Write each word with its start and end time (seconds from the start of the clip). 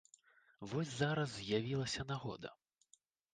Вось 0.71 0.93
зараз 1.01 1.35
з'явілася 1.35 2.07
нагода. 2.13 2.51